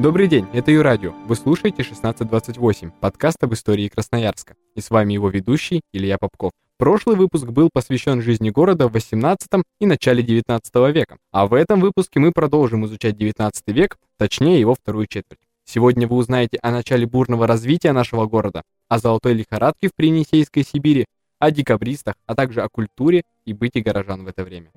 [0.00, 1.14] Добрый день, это Юрадио.
[1.26, 4.56] Вы слушаете 1628, подкаст об истории Красноярска.
[4.74, 6.50] И с вами его ведущий Илья Попков.
[6.78, 9.48] Прошлый выпуск был посвящен жизни города в 18
[9.78, 14.74] и начале 19 века, а в этом выпуске мы продолжим изучать 19 век, точнее его
[14.74, 15.38] вторую четверть.
[15.64, 21.04] Сегодня вы узнаете о начале бурного развития нашего города, о золотой лихорадке в Принесейской Сибири,
[21.38, 24.72] о декабристах, а также о культуре и быте горожан в это время.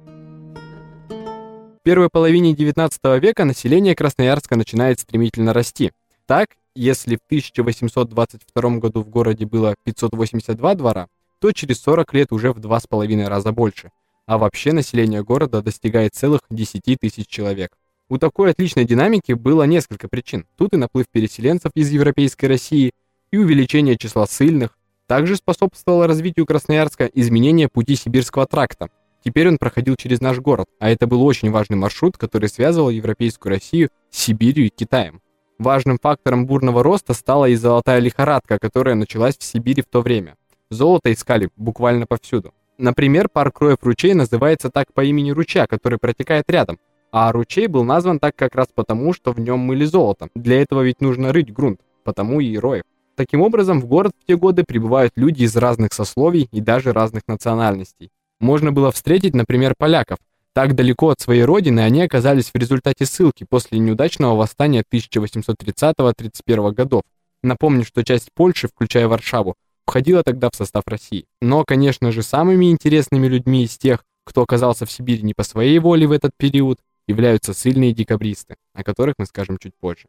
[1.87, 5.93] Первой половине 19 века население Красноярска начинает стремительно расти.
[6.25, 11.07] Так, если в 1822 году в городе было 582 двора,
[11.39, 13.91] то через 40 лет уже в 2,5 раза больше,
[14.25, 17.71] а вообще население города достигает целых 10 тысяч человек.
[18.09, 20.45] У такой отличной динамики было несколько причин.
[20.57, 22.91] Тут и наплыв переселенцев из Европейской России,
[23.31, 24.77] и увеличение числа ссыльных.
[25.05, 28.89] Также способствовало развитию Красноярска изменение пути Сибирского тракта.
[29.23, 33.51] Теперь он проходил через наш город, а это был очень важный маршрут, который связывал Европейскую
[33.51, 35.21] Россию с Сибирью и Китаем.
[35.59, 40.35] Важным фактором бурного роста стала и золотая лихорадка, которая началась в Сибири в то время.
[40.69, 42.53] Золото искали буквально повсюду.
[42.77, 46.77] Например, парк Роев ручей называется так по имени ручья, который протекает рядом,
[47.11, 50.29] а ручей был назван так как раз потому, что в нем мыли золото.
[50.35, 52.83] Для этого ведь нужно рыть грунт, потому и Роев.
[53.15, 57.23] Таким образом, в город в те годы прибывают люди из разных сословий и даже разных
[57.27, 58.11] национальностей.
[58.39, 60.19] Можно было встретить, например, поляков.
[60.53, 67.03] Так далеко от своей родины они оказались в результате ссылки после неудачного восстания 1830-31 годов.
[67.43, 71.25] Напомню, что часть Польши, включая Варшаву, входила тогда в состав России.
[71.41, 75.79] Но, конечно же, самыми интересными людьми из тех, кто оказался в Сибири не по своей
[75.79, 80.07] воле в этот период, являются сильные декабристы, о которых мы скажем чуть позже.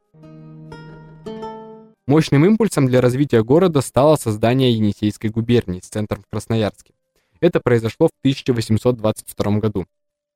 [2.06, 6.94] Мощным импульсом для развития города стало создание Енисейской губернии с центром в Красноярске.
[7.40, 9.86] Это произошло в 1822 году.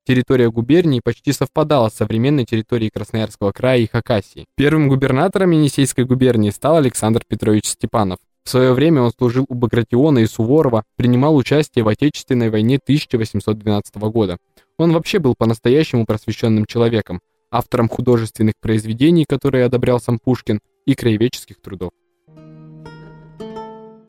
[0.05, 4.47] Территория губернии почти совпадала с современной территорией Красноярского края и Хакасии.
[4.56, 8.19] Первым губернатором Енисейской губернии стал Александр Петрович Степанов.
[8.45, 13.95] В свое время он служил у Багратиона и Суворова, принимал участие в Отечественной войне 1812
[13.96, 14.39] года.
[14.77, 17.20] Он вообще был по-настоящему просвещенным человеком,
[17.52, 21.92] автором художественных произведений, которые одобрял сам Пушкин, и краеведческих трудов.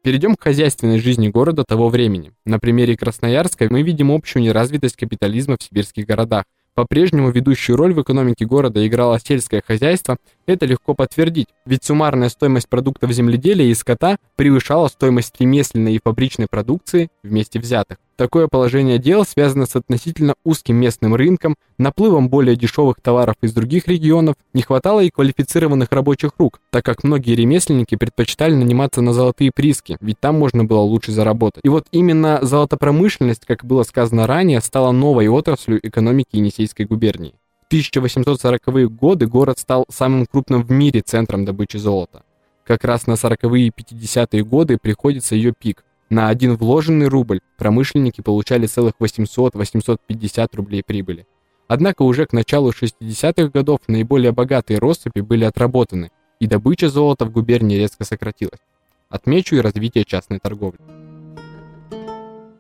[0.04, 2.34] Перейдем к хозяйственной жизни города того времени.
[2.46, 6.44] На примере Красноярска мы видим общую неразвитость капитализма в сибирских городах.
[6.76, 12.68] По-прежнему ведущую роль в экономике города играло сельское хозяйство, это легко подтвердить, ведь суммарная стоимость
[12.68, 17.98] продуктов земледелия и скота превышала стоимость ремесленной и фабричной продукции вместе взятых.
[18.16, 23.88] Такое положение дел связано с относительно узким местным рынком, наплывом более дешевых товаров из других
[23.88, 29.52] регионов, не хватало и квалифицированных рабочих рук, так как многие ремесленники предпочитали наниматься на золотые
[29.52, 31.62] прииски, ведь там можно было лучше заработать.
[31.64, 37.34] И вот именно золотопромышленность, как было сказано ранее, стала новой отраслью экономики Енисейской губернии.
[37.68, 42.22] В 1840-е годы город стал самым крупным в мире центром добычи золота.
[42.64, 48.22] Как раз на 40-е и 50-е годы приходится ее пик– на один вложенный рубль промышленники
[48.22, 51.26] получали целых 800-850 рублей прибыли.
[51.68, 57.32] Однако уже к началу 60-х годов наиболее богатые россыпи были отработаны, и добыча золота в
[57.32, 58.60] губернии резко сократилась.
[59.10, 60.80] Отмечу и развитие частной торговли.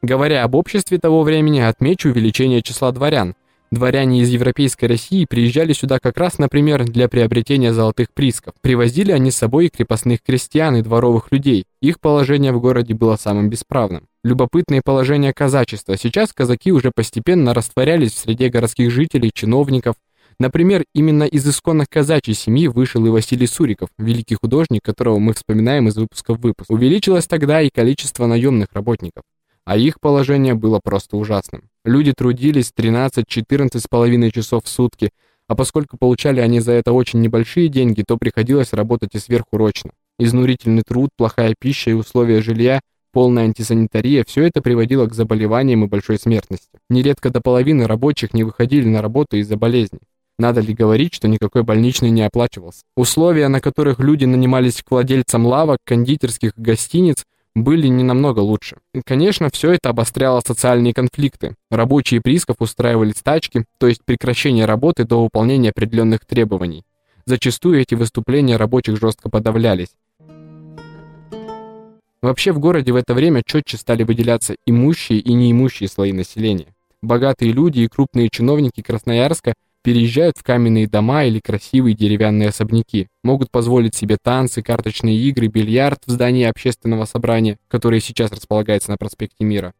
[0.01, 3.35] Говоря об обществе того времени, отмечу увеличение числа дворян,
[3.73, 8.53] Дворяне из Европейской России приезжали сюда как раз, например, для приобретения золотых приисков.
[8.61, 11.65] Привозили они с собой крепостных крестьян и дворовых людей.
[11.81, 14.05] Их положение в городе было самым бесправным.
[14.23, 15.97] Любопытное положение казачества.
[15.97, 19.95] Сейчас казаки уже постепенно растворялись в среде городских жителей, чиновников.
[20.39, 25.87] Например, именно из исконных казачьей семьи вышел и Василий Суриков, великий художник, которого мы вспоминаем
[25.87, 26.69] из выпуска в выпуск.
[26.69, 29.23] Увеличилось тогда и количество наемных работников
[29.65, 31.69] а их положение было просто ужасным.
[31.85, 35.11] Люди трудились 13-14 с половиной часов в сутки,
[35.47, 39.91] а поскольку получали они за это очень небольшие деньги, то приходилось работать и сверхурочно.
[40.19, 42.79] Изнурительный труд, плохая пища и условия жилья,
[43.11, 46.79] полная антисанитария– все это приводило к заболеваниям и большой смертности.
[46.89, 50.01] Нередко до половины рабочих не выходили на работу из-за болезней.
[50.39, 52.81] Надо ли говорить, что никакой больничный не оплачивался?
[52.95, 57.23] Условия, на которых люди нанимались к владельцам лавок, кондитерских гостиниц,
[57.55, 58.77] были не намного лучше.
[59.05, 61.55] Конечно, все это обостряло социальные конфликты.
[61.69, 66.83] Рабочие приисков устраивали стачки, то есть прекращение работы до выполнения определенных требований.
[67.25, 69.95] Зачастую эти выступления рабочих жестко подавлялись.
[72.21, 76.73] Вообще в городе в это время четче стали выделяться имущие и неимущие слои населения.
[77.01, 79.53] Богатые люди и крупные чиновники Красноярска–
[79.83, 85.99] переезжают в каменные дома или красивые деревянные особняки, могут позволить себе танцы, карточные игры, бильярд
[86.05, 89.73] в здании общественного собрания, которое сейчас располагается на проспекте Мира.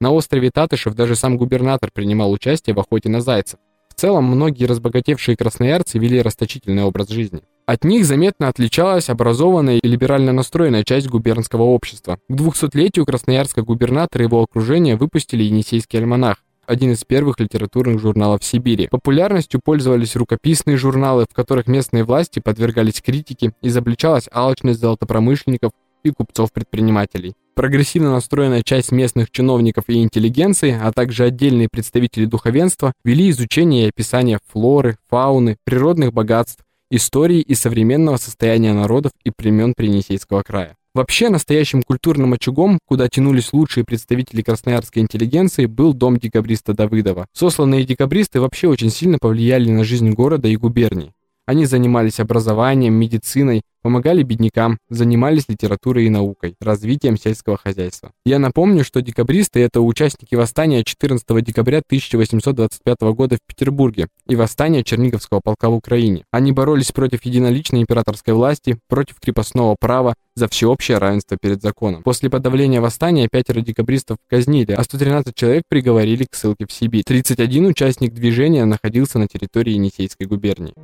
[0.00, 3.58] На острове Татышев даже сам губернатор принимал участие в охоте на зайцев.
[3.88, 7.40] В целом, многие разбогатевшие красноярцы вели расточительный образ жизни.
[7.64, 12.18] От них заметно отличалась образованная и либерально настроенная часть губернского общества.
[12.28, 18.44] К 200-летию Красноярска губернатор и его окружение выпустили «Енисейский альманах», один из первых литературных журналов
[18.44, 18.88] Сибири.
[18.88, 25.72] Популярностью пользовались рукописные журналы, в которых местные власти подвергались критике, изобличалась алчность золотопромышленников
[26.04, 27.34] и купцов-предпринимателей.
[27.54, 33.88] Прогрессивно настроенная часть местных чиновников и интеллигенции, а также отдельные представители духовенства вели изучение и
[33.88, 40.76] описание флоры, фауны, природных богатств, истории и современного состояния народов и племен Принесейского края.
[40.96, 47.26] Вообще, настоящим культурным очагом, куда тянулись лучшие представители красноярской интеллигенции, был дом декабриста Давыдова.
[47.34, 51.12] Сосланные декабристы вообще очень сильно повлияли на жизнь города и губернии.
[51.46, 58.10] Они занимались образованием, медициной, помогали беднякам, занимались литературой и наукой, развитием сельского хозяйства.
[58.24, 64.82] Я напомню, что декабристы– это участники восстания 14 декабря 1825 года в Петербурге и восстания
[64.82, 66.24] Черниговского полка в Украине.
[66.32, 72.02] Они боролись против единоличной императорской власти, против крепостного права, за всеобщее равенство перед законом.
[72.02, 77.04] После подавления восстания пятеро декабристов казнили, а 113 человек приговорили к ссылке в Сибирь.
[77.06, 80.74] 31 участник движения находился на территории Енисейской губернии.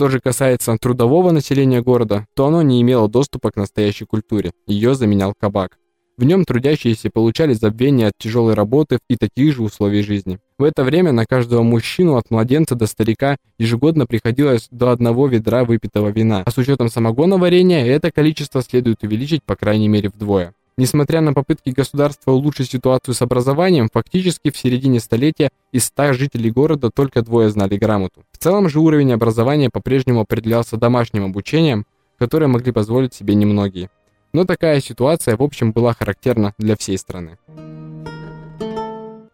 [0.00, 4.94] Что же касается трудового населения города, то оно не имело доступа к настоящей культуре, ее
[4.94, 5.76] заменял кабак.
[6.16, 10.38] В нем трудящиеся получали забвение от тяжелой работы и таких же условий жизни.
[10.58, 15.64] В это время на каждого мужчину от младенца до старика ежегодно приходилось до одного ведра
[15.64, 20.54] выпитого вина, а с учетом самогона варенья это количество следует увеличить по крайней мере вдвое.
[20.80, 26.50] Несмотря на попытки государства улучшить ситуацию с образованием, фактически в середине столетия из 100 жителей
[26.50, 28.22] города только двое знали грамоту.
[28.32, 31.84] В целом же уровень образования по-прежнему определялся домашним обучением,
[32.18, 33.90] которое могли позволить себе немногие.
[34.32, 37.36] Но такая ситуация в общем была характерна для всей страны.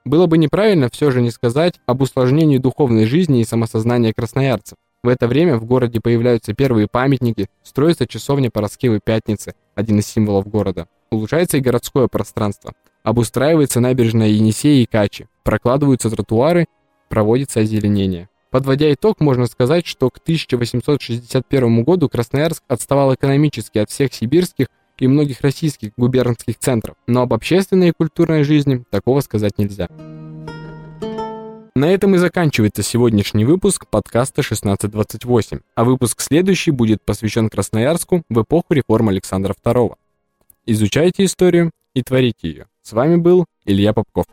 [0.05, 4.79] Было бы неправильно все же не сказать об усложнении духовной жизни и самосознания красноярцев.
[5.05, 10.49] В это время в городе появляются первые памятники, строится часовня Пороскевой Пятницы, один из символов
[10.49, 10.89] города.
[11.11, 12.75] Улучшается и городское пространство.
[13.03, 16.67] Обустраивается набережная Енисея и Качи, прокладываются тротуары,
[17.09, 18.29] проводится озеленение.
[18.51, 24.67] Подводя итог, можно сказать, что к 1861 году Красноярск отставал экономически от всех сибирских
[24.99, 29.89] и многих российских губернских центров, но об общественной и культурной жизни такого сказать нельзя.
[31.77, 38.41] На этом и заканчивается сегодняшний выпуск подкаста 1628, а выпуск следующий будет посвящен Красноярску в
[38.41, 39.97] эпоху реформ Александра II.
[40.69, 42.67] Изучайте историю и творите ее.
[42.83, 44.27] С вами был Илья Попков.